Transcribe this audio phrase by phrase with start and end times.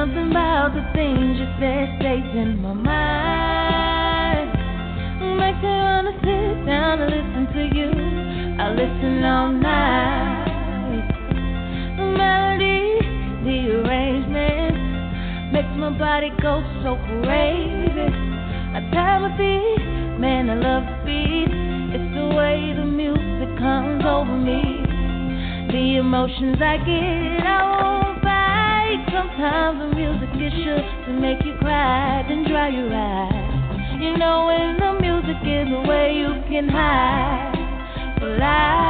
[0.00, 4.48] Something about the things you said stays in my mind.
[5.36, 7.92] Makes me wanna sit down and listen to you.
[8.56, 11.04] I listen all night.
[11.98, 12.96] The melody,
[13.44, 18.08] the arrangement makes my body go so crazy.
[18.72, 19.84] I tap a beat,
[20.18, 21.52] man, I love the beat.
[21.92, 24.80] It's the way the music comes over me.
[25.68, 28.09] The emotions I get, I
[29.40, 33.98] Sometimes the music is sure to make you cry, then dry your eyes.
[33.98, 37.56] You know when the music is the way you can hide.
[38.20, 38.89] Well, I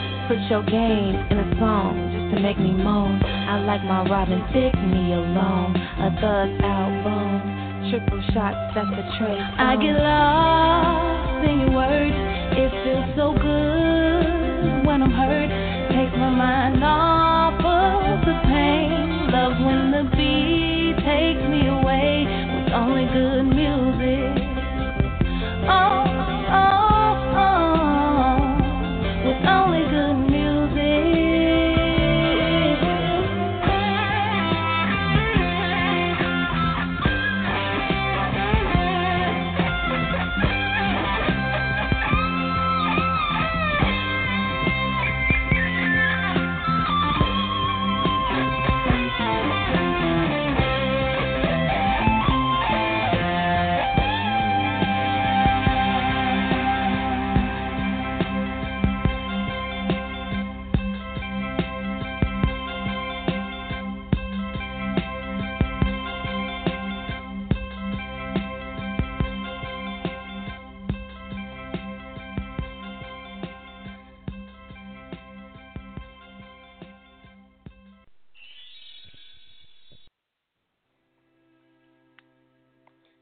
[0.31, 3.19] Put your game in a song just to make me moan.
[3.21, 5.75] I like my Robin Thicke me alone.
[5.75, 7.91] A thug album.
[7.91, 9.43] Triple shots, that's a trace.
[9.59, 12.15] I get lost in your words.
[12.55, 15.51] It feels so good when I'm hurt.
[15.91, 19.35] Takes my mind off of the pain.
[19.35, 21.80] Love when the beat takes me away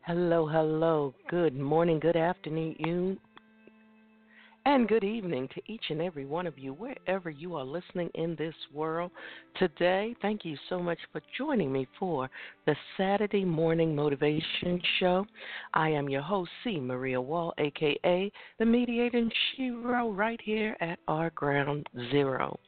[0.10, 1.14] Hello, hello.
[1.30, 3.16] Good morning, good afternoon, you
[4.66, 8.36] and good evening to each and every one of you, wherever you are listening in
[8.36, 9.12] this world.
[9.60, 12.28] Today, thank you so much for joining me for
[12.66, 15.28] the Saturday Morning Motivation Show.
[15.76, 16.80] I am your host, C.
[16.80, 22.60] Maria Wall, aka the Mediating Shiro, right here at our Ground Zero.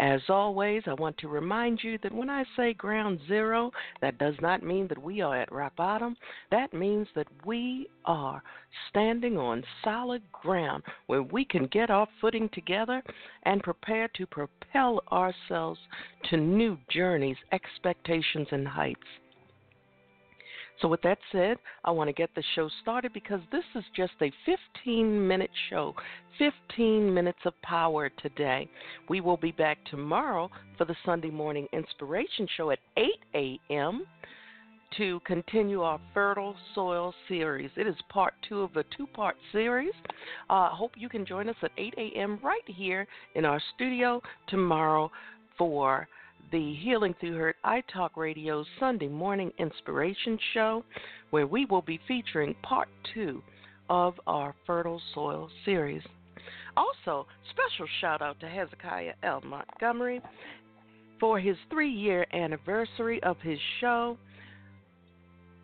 [0.00, 4.36] As always, I want to remind you that when I say ground zero, that does
[4.40, 6.16] not mean that we are at rock bottom.
[6.52, 8.40] That means that we are
[8.90, 13.02] standing on solid ground where we can get our footing together
[13.42, 15.80] and prepare to propel ourselves
[16.30, 19.00] to new journeys, expectations, and heights.
[20.80, 24.12] So, with that said, I want to get the show started because this is just
[24.22, 25.94] a 15 minute show,
[26.38, 28.68] 15 minutes of power today.
[29.08, 34.06] We will be back tomorrow for the Sunday morning inspiration show at 8 a.m.
[34.98, 37.70] to continue our fertile soil series.
[37.76, 39.94] It is part two of a two part series.
[40.48, 42.38] I uh, hope you can join us at 8 a.m.
[42.42, 45.10] right here in our studio tomorrow
[45.56, 46.06] for
[46.50, 50.84] the Healing Through Hurt iTalk Radio Sunday morning inspiration show,
[51.30, 53.42] where we will be featuring part two
[53.90, 56.02] of our Fertile Soil series.
[56.76, 59.42] Also, special shout out to Hezekiah L.
[59.44, 60.22] Montgomery
[61.20, 64.16] for his three year anniversary of his show.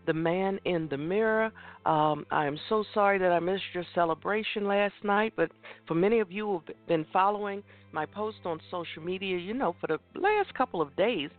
[0.06, 1.52] The Man in the Mirror.
[1.86, 5.50] Um, I am so sorry that I missed your celebration last night, but
[5.86, 7.62] for many of you who've been following
[7.92, 11.30] my post on social media, you know, for the last couple of days,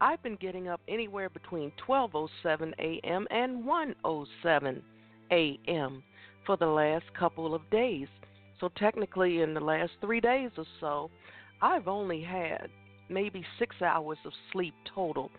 [0.00, 3.26] I've been getting up anywhere between 12:07 a.m.
[3.30, 4.82] and 1:07
[5.30, 6.02] a.m.
[6.46, 8.08] for the last couple of days.
[8.60, 11.10] So technically, in the last three days or so,
[11.62, 12.68] I've only had
[13.08, 15.30] maybe six hours of sleep total.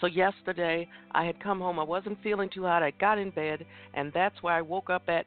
[0.00, 1.78] So yesterday, I had come home.
[1.78, 2.82] I wasn't feeling too hot.
[2.82, 5.26] I got in bed, and that's why I woke up at,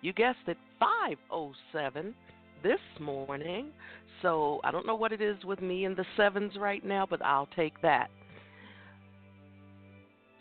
[0.00, 2.14] you guessed it, 5:07
[2.62, 3.70] this morning.
[4.22, 7.24] So I don't know what it is with me in the sevens right now, but
[7.24, 8.10] I'll take that.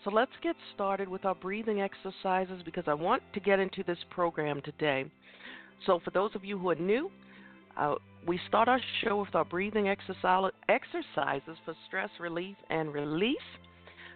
[0.04, 3.98] So let's get started with our breathing exercises because I want to get into this
[4.10, 5.06] program today.
[5.86, 7.12] So, for those of you who are new,
[7.78, 7.96] uh,
[8.28, 10.52] we start our show with our breathing exercises
[11.64, 13.38] for stress relief and release.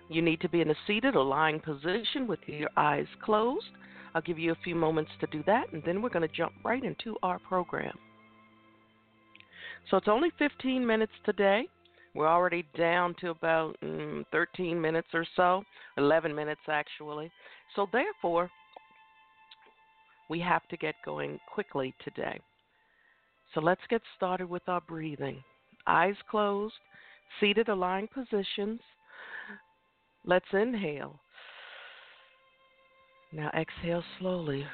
[0.09, 3.65] You need to be in a seated or lying position with your eyes closed.
[4.13, 6.51] I'll give you a few moments to do that, and then we're going to jump
[6.65, 7.97] right into our program.
[9.89, 11.67] So it's only 15 minutes today.
[12.13, 15.63] We're already down to about mm, 13 minutes or so,
[15.97, 17.31] 11 minutes actually.
[17.77, 18.49] So therefore,
[20.29, 22.41] we have to get going quickly today.
[23.53, 25.43] So let's get started with our breathing.
[25.87, 26.75] Eyes closed,
[27.39, 28.79] seated aligned positions.
[30.25, 31.19] Let's inhale.
[33.33, 34.65] Now exhale slowly.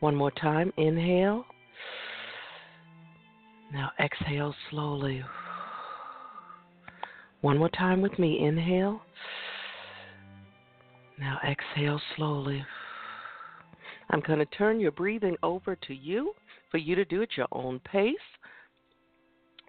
[0.00, 0.72] One more time.
[0.76, 1.44] Inhale.
[3.72, 5.24] Now exhale slowly.
[7.40, 8.44] One more time with me.
[8.44, 9.00] Inhale.
[11.18, 12.64] Now exhale slowly.
[14.10, 16.32] I'm going to turn your breathing over to you
[16.70, 18.14] for you to do at your own pace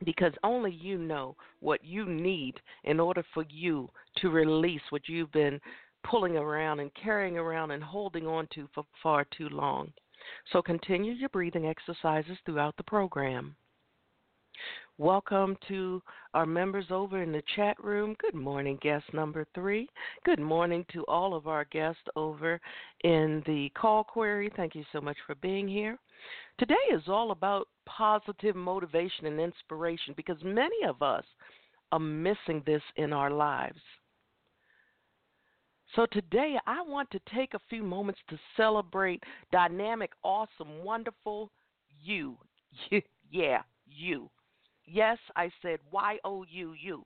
[0.05, 5.31] because only you know what you need in order for you to release what you've
[5.31, 5.59] been
[6.03, 9.91] pulling around and carrying around and holding on to for far too long.
[10.51, 13.55] So continue your breathing exercises throughout the program.
[14.97, 16.01] Welcome to
[16.33, 18.15] our members over in the chat room.
[18.19, 19.87] Good morning, guest number three.
[20.25, 22.59] Good morning to all of our guests over
[23.03, 24.51] in the call query.
[24.55, 25.99] Thank you so much for being here.
[26.57, 31.23] Today is all about positive motivation and inspiration because many of us
[31.91, 33.79] are missing this in our lives.
[35.95, 41.51] So today I want to take a few moments to celebrate dynamic, awesome, wonderful
[42.03, 42.37] you.
[43.31, 44.29] yeah, you.
[44.87, 47.05] Yes, I said Y O U U.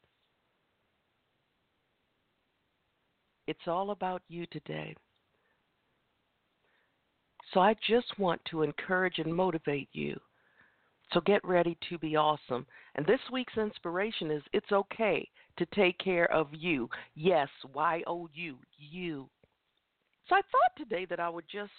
[3.47, 4.95] It's all about you today.
[7.53, 10.17] So I just want to encourage and motivate you.
[11.11, 12.65] So get ready to be awesome.
[12.95, 15.27] And this week's inspiration is it's okay
[15.57, 16.87] to take care of you.
[17.15, 19.27] Yes, Y O U, you.
[20.29, 21.71] So I thought today that I would just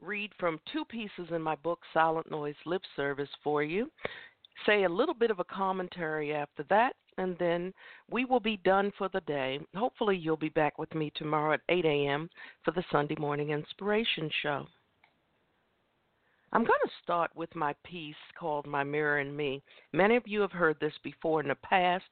[0.00, 3.90] read from two pieces in my book, Silent Noise Lip Service, for you.
[4.66, 7.72] Say a little bit of a commentary after that, and then
[8.10, 9.60] we will be done for the day.
[9.74, 12.28] Hopefully, you'll be back with me tomorrow at 8 a.m.
[12.64, 14.66] for the Sunday Morning Inspiration Show.
[16.52, 19.62] I'm going to start with my piece called My Mirror and Me.
[19.92, 22.04] Many of you have heard this before in the past,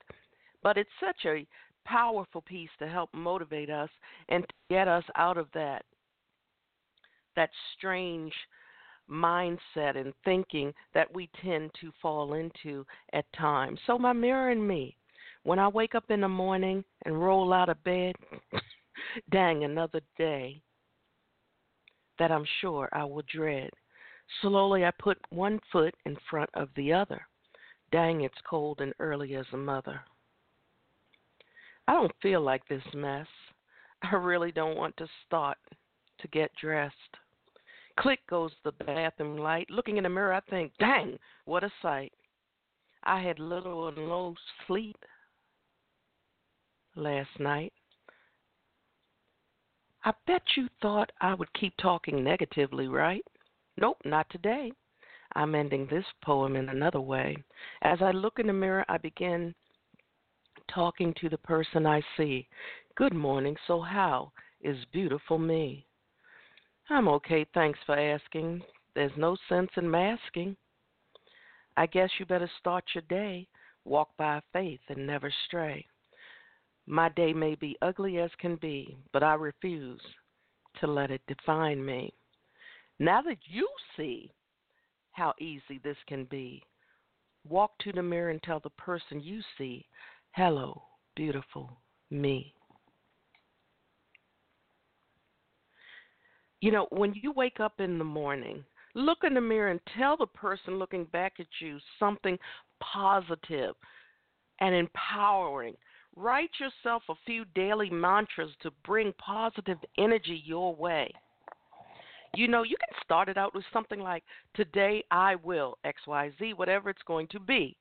[0.62, 1.47] but it's such a
[1.85, 3.90] powerful piece to help motivate us
[4.28, 5.85] and to get us out of that
[7.37, 8.32] that strange
[9.11, 13.79] mindset and thinking that we tend to fall into at times.
[13.87, 14.97] So my mirror and me,
[15.43, 18.14] when I wake up in the morning and roll out of bed,
[19.31, 20.61] dang another day
[22.19, 23.71] that I'm sure I will dread.
[24.43, 27.26] Slowly I put one foot in front of the other.
[27.90, 30.00] Dang, it's cold and early as a mother.
[31.88, 33.26] I don't feel like this mess.
[34.02, 35.59] I really don't want to start
[36.21, 36.95] to get dressed.
[38.00, 39.69] Click goes the bathroom light.
[39.71, 42.12] Looking in the mirror, I think, dang, what a sight.
[43.02, 44.35] I had little and low
[44.66, 44.97] sleep.
[46.97, 47.73] last night.
[50.04, 53.25] I bet you thought I would keep talking negatively, right?
[53.76, 54.73] Nope, not today.
[55.37, 57.37] I'm ending this poem in another way.
[57.83, 59.54] As I look in the mirror, I begin
[60.73, 62.49] talking to the person I see.
[62.97, 65.87] Good morning, so how is beautiful me?
[66.90, 68.62] I'm okay, thanks for asking.
[68.97, 70.56] There's no sense in masking.
[71.76, 73.47] I guess you better start your day,
[73.85, 75.87] walk by faith and never stray.
[76.87, 80.00] My day may be ugly as can be, but I refuse
[80.80, 82.12] to let it define me.
[82.99, 84.32] Now that you see
[85.12, 86.61] how easy this can be,
[87.49, 89.87] walk to the mirror and tell the person you see,
[90.32, 90.82] Hello,
[91.14, 91.70] beautiful
[92.11, 92.52] me.
[96.61, 98.64] You know, when you wake up in the morning,
[98.95, 102.38] look in the mirror and tell the person looking back at you something
[102.81, 103.75] positive
[104.61, 105.75] and empowering
[106.17, 111.12] Write yourself a few daily mantras to bring positive energy your way.
[112.35, 114.25] You know, you can start it out with something like,
[114.55, 117.76] Today I will, XYZ, whatever it's going to be.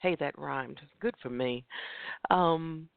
[0.00, 0.80] Hey, that rhymed.
[1.00, 1.64] Good for me.
[2.30, 2.88] Um,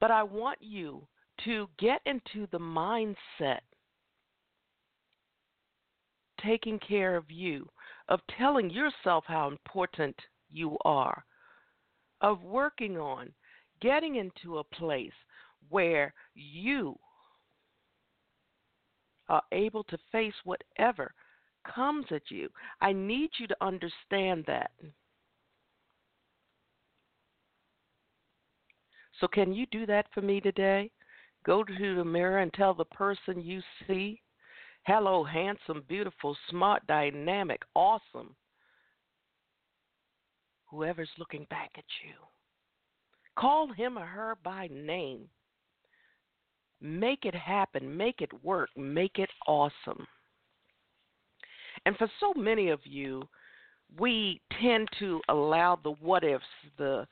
[0.00, 1.06] but I want you
[1.44, 3.60] to get into the mindset
[6.44, 7.68] taking care of you,
[8.08, 10.16] of telling yourself how important
[10.50, 11.24] you are,
[12.20, 13.32] of working on
[13.80, 15.12] getting into a place
[15.68, 16.98] where you
[19.28, 21.14] are able to face whatever
[21.74, 22.48] comes at you.
[22.80, 24.70] I need you to understand that.
[29.20, 30.90] So, can you do that for me today?
[31.44, 34.20] Go to the mirror and tell the person you see,
[34.84, 38.34] hello, handsome, beautiful, smart, dynamic, awesome.
[40.70, 42.14] Whoever's looking back at you.
[43.38, 45.28] Call him or her by name.
[46.80, 50.06] Make it happen, make it work, make it awesome.
[51.86, 53.22] And for so many of you,
[53.98, 56.44] we tend to allow the what ifs,
[56.78, 57.06] the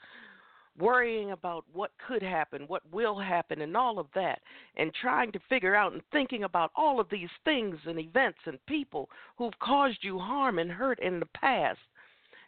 [0.78, 4.40] worrying about what could happen, what will happen, and all of that,
[4.76, 8.58] and trying to figure out and thinking about all of these things and events and
[8.66, 11.78] people who've caused you harm and hurt in the past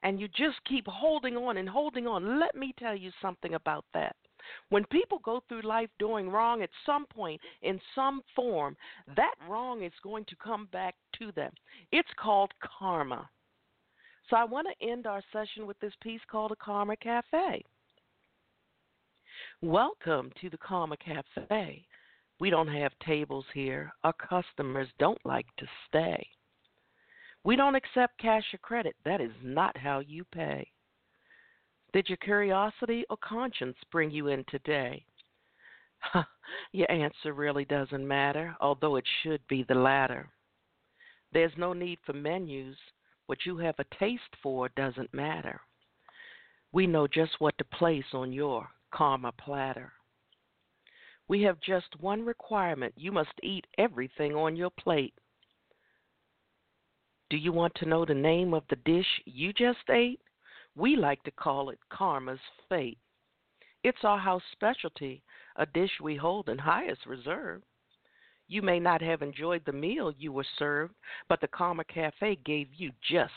[0.02, 2.40] and you just keep holding on and holding on.
[2.40, 4.16] Let me tell you something about that.
[4.70, 8.76] When people go through life doing wrong at some point, in some form,
[9.16, 11.52] that wrong is going to come back to them.
[11.92, 13.28] It's called karma.
[14.28, 17.64] So I want to end our session with this piece called a Karma Cafe.
[19.62, 21.84] Welcome to the Karma Cafe.
[22.40, 23.92] We don't have tables here.
[24.04, 26.26] Our customers don't like to stay.
[27.44, 28.96] We don't accept cash or credit.
[29.04, 30.66] That is not how you pay.
[31.92, 35.04] Did your curiosity or conscience bring you in today?
[36.72, 40.26] your answer really doesn't matter, although it should be the latter.
[41.34, 42.76] There's no need for menus.
[43.26, 45.60] What you have a taste for doesn't matter.
[46.72, 49.92] We know just what to place on your karma platter.
[51.28, 55.14] We have just one requirement you must eat everything on your plate.
[57.30, 60.20] Do you want to know the name of the dish you just ate?
[60.74, 62.98] We like to call it Karma's Fate.
[63.84, 65.22] It's our house specialty,
[65.56, 67.62] a dish we hold in highest reserve.
[68.48, 70.94] You may not have enjoyed the meal you were served,
[71.28, 73.32] but the Karma Cafe gave you just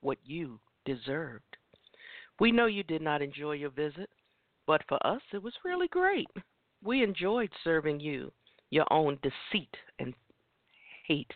[0.00, 1.56] what you deserved.
[2.40, 4.10] We know you did not enjoy your visit,
[4.66, 6.28] but for us it was really great.
[6.82, 8.32] We enjoyed serving you
[8.70, 10.14] your own deceit and
[11.06, 11.32] hate.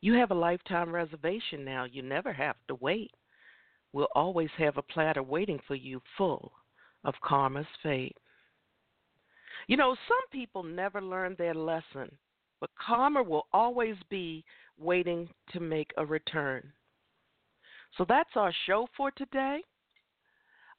[0.00, 1.84] You have a lifetime reservation now.
[1.84, 3.12] You never have to wait.
[3.92, 6.52] We'll always have a platter waiting for you full
[7.04, 8.16] of karma's fate.
[9.68, 12.10] You know, some people never learn their lesson,
[12.60, 14.44] but karma will always be
[14.78, 16.72] waiting to make a return.
[17.96, 19.62] So that's our show for today.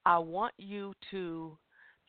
[0.05, 1.57] I want you to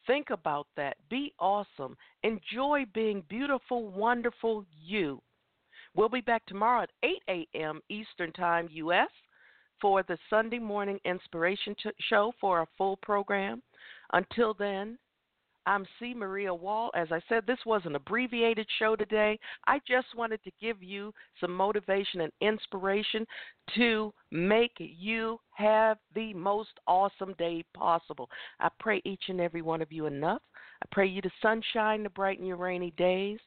[0.06, 0.96] think about that.
[1.10, 1.96] Be awesome.
[2.22, 5.20] Enjoy being beautiful, wonderful you.
[5.94, 6.90] We'll be back tomorrow at
[7.28, 7.80] 8 a.m.
[7.88, 9.08] Eastern Time, U.S.,
[9.80, 13.62] for the Sunday morning inspiration show for a full program.
[14.12, 14.98] Until then,
[15.66, 16.14] I'm C.
[16.14, 16.90] Maria Wall.
[16.94, 19.38] As I said, this was an abbreviated show today.
[19.66, 23.26] I just wanted to give you some motivation and inspiration
[23.76, 28.28] to make you have the most awesome day possible.
[28.60, 30.42] I pray each and every one of you enough.
[30.82, 33.38] I pray you the sunshine to brighten your rainy days.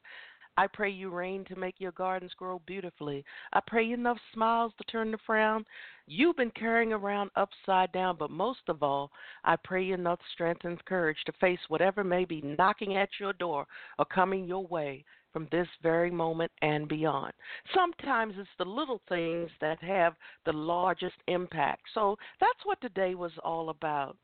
[0.58, 3.24] I pray you rain to make your gardens grow beautifully.
[3.52, 5.64] I pray enough smiles to turn the frown
[6.08, 8.16] you've been carrying around upside down.
[8.18, 9.12] But most of all,
[9.44, 13.68] I pray enough strength and courage to face whatever may be knocking at your door
[14.00, 17.34] or coming your way from this very moment and beyond.
[17.72, 21.82] Sometimes it's the little things that have the largest impact.
[21.94, 24.16] So that's what today was all about.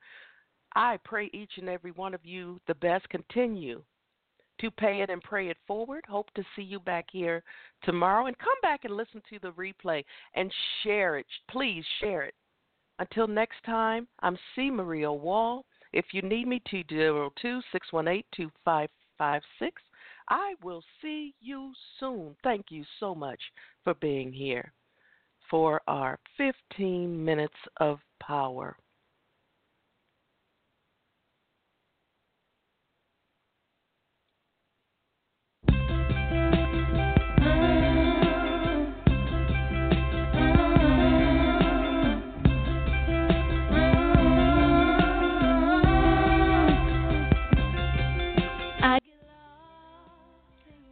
[0.74, 3.08] I pray each and every one of you the best.
[3.08, 3.84] Continue
[4.60, 6.04] to pay it and pray it forward.
[6.08, 7.42] Hope to see you back here
[7.82, 11.26] tomorrow and come back and listen to the replay and share it.
[11.50, 12.34] Please share it.
[12.98, 14.70] Until next time, I'm C.
[14.70, 15.64] Maria Wall.
[15.92, 19.82] If you need me, 202 618 2556.
[20.28, 22.36] I will see you soon.
[22.42, 23.40] Thank you so much
[23.82, 24.72] for being here
[25.50, 28.76] for our 15 minutes of power.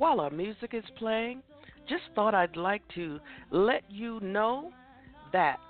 [0.03, 1.41] While our music is playing,
[1.89, 3.21] just thought I'd like to
[3.53, 4.73] let you know
[5.33, 5.61] that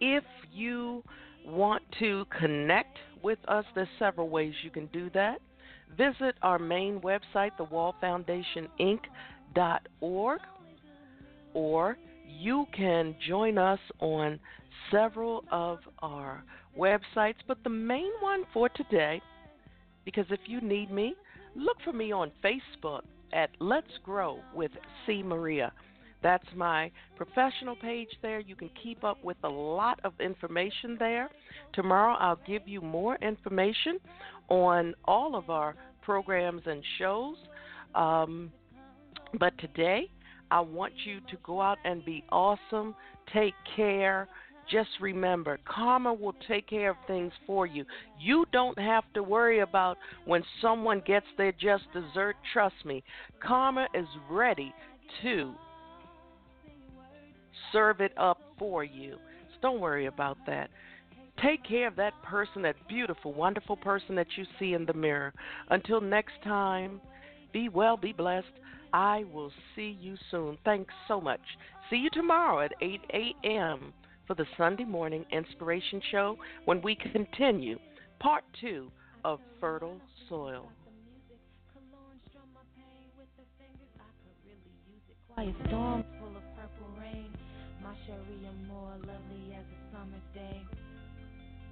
[0.00, 0.22] if
[0.54, 1.02] you
[1.44, 5.40] want to connect with us, there's several ways you can do that.
[5.98, 10.40] Visit our main website, thewallfoundationinc.org,
[11.54, 11.96] or
[12.28, 14.38] you can join us on
[14.92, 16.44] several of our
[16.78, 19.20] websites, but the main one for today,
[20.04, 21.16] because if you need me,
[21.54, 24.70] look for me on Facebook at Let's Grow with
[25.06, 25.22] C.
[25.22, 25.72] Maria.
[26.22, 28.38] That's my professional page there.
[28.40, 31.28] You can keep up with a lot of information there.
[31.72, 33.98] Tomorrow I'll give you more information
[34.48, 37.36] on all of our programs and shows.
[37.94, 38.52] Um,
[39.38, 40.10] but today,
[40.50, 42.94] I want you to go out and be awesome.
[43.32, 44.28] Take care
[44.70, 47.84] just remember, karma will take care of things for you.
[48.20, 52.36] You don't have to worry about when someone gets their just dessert.
[52.52, 53.02] Trust me,
[53.44, 54.72] karma is ready
[55.22, 55.54] to
[57.72, 59.16] serve it up for you.
[59.54, 60.70] So don't worry about that.
[61.42, 65.32] Take care of that person, that beautiful, wonderful person that you see in the mirror.
[65.70, 67.00] Until next time,
[67.52, 68.46] be well, be blessed.
[68.92, 70.58] I will see you soon.
[70.64, 71.40] Thanks so much.
[71.90, 73.92] See you tomorrow at 8 a.m
[74.26, 77.78] for the Sunday morning inspiration show when we continue
[78.20, 78.90] part two
[79.24, 80.68] of Fertile Soil.
[85.34, 87.32] Quiet storms full of purple rain.
[87.82, 90.62] My Cherie Amour lovely as a summer day.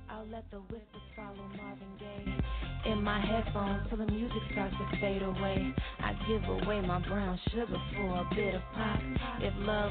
[0.09, 5.01] I'll let the whispers follow Marvin Gaye in my headphones till the music starts to
[5.01, 5.75] fade away.
[6.01, 8.99] I give away my brown sugar for a bit of pop.
[9.41, 9.91] If love